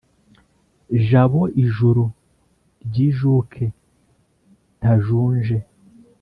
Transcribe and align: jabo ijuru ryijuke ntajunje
jabo 1.07 1.41
ijuru 1.63 2.03
ryijuke 2.85 3.65
ntajunje 4.77 5.57